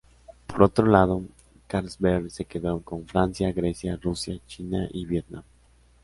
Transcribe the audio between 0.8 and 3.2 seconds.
lado, Carlsberg se quedó con